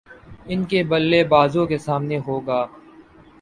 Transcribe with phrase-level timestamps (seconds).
[0.45, 2.65] ان کے بلے بازوں کے سامنے ہو گا